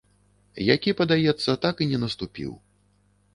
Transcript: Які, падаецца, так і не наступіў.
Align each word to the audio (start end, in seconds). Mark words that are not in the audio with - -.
Які, 0.75 0.93
падаецца, 1.01 1.51
так 1.67 1.75
і 1.85 1.89
не 1.93 1.99
наступіў. 2.05 2.51